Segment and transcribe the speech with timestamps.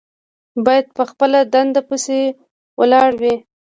[0.65, 2.19] باید په خپله دنده پسې
[2.79, 3.35] ولاړ وي.